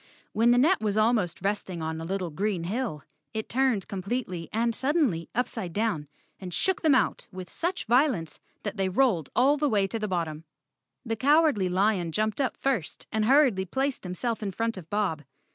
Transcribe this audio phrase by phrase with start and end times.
[0.33, 3.03] When the net was almost resting on a little green hill,
[3.35, 6.07] it turned completely and suddenly upside down,
[6.39, 10.07] and shook them out with such violence that they rolled all the way to the
[10.07, 10.43] bottom.
[11.05, 14.89] The Cow¬ ardly Lion jumped up first and hurriedly placed him¬ self in front of
[14.89, 15.21] Bob.